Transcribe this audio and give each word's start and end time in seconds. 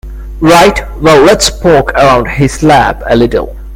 Right, 0.39 0.79
well 0.99 1.21
let's 1.23 1.51
poke 1.51 1.91
around 1.93 2.25
his 2.25 2.63
lab 2.63 3.03
a 3.05 3.15
little. 3.15 3.55